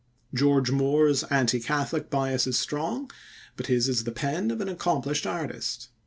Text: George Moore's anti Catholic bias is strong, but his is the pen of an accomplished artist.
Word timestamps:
George 0.33 0.71
Moore's 0.71 1.21
anti 1.25 1.59
Catholic 1.59 2.09
bias 2.09 2.47
is 2.47 2.57
strong, 2.57 3.11
but 3.55 3.67
his 3.67 3.87
is 3.87 4.03
the 4.03 4.11
pen 4.11 4.49
of 4.49 4.59
an 4.59 4.67
accomplished 4.67 5.27
artist. 5.27 5.89